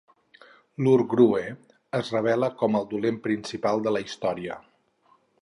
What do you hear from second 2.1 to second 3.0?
revela com el